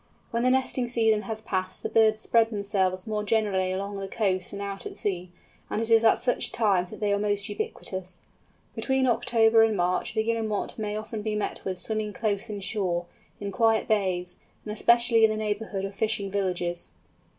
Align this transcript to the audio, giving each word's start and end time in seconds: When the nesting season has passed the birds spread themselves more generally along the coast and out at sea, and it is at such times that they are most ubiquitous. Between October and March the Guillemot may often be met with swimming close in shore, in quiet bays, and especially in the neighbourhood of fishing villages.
When 0.31 0.41
the 0.41 0.49
nesting 0.49 0.87
season 0.87 1.21
has 1.29 1.43
passed 1.43 1.83
the 1.83 1.87
birds 1.87 2.21
spread 2.21 2.49
themselves 2.49 3.05
more 3.05 3.23
generally 3.23 3.71
along 3.71 3.97
the 3.99 4.07
coast 4.07 4.51
and 4.51 4.59
out 4.59 4.83
at 4.87 4.95
sea, 4.95 5.29
and 5.69 5.79
it 5.79 5.91
is 5.91 6.03
at 6.03 6.17
such 6.17 6.51
times 6.51 6.89
that 6.89 6.99
they 6.99 7.13
are 7.13 7.19
most 7.19 7.47
ubiquitous. 7.49 8.23
Between 8.73 9.05
October 9.05 9.61
and 9.61 9.77
March 9.77 10.15
the 10.15 10.23
Guillemot 10.23 10.79
may 10.79 10.97
often 10.97 11.21
be 11.21 11.35
met 11.35 11.63
with 11.63 11.77
swimming 11.77 12.13
close 12.13 12.49
in 12.49 12.61
shore, 12.61 13.05
in 13.39 13.51
quiet 13.51 13.87
bays, 13.87 14.37
and 14.65 14.73
especially 14.73 15.23
in 15.23 15.29
the 15.29 15.37
neighbourhood 15.37 15.85
of 15.85 15.93
fishing 15.93 16.31
villages. 16.31 16.93